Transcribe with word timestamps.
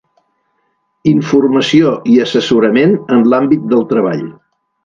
Informació 1.11 1.93
i 2.13 2.17
assessorament 2.25 2.99
en 3.19 3.25
l'àmbit 3.35 3.73
del 3.75 3.89
treball. 3.93 4.29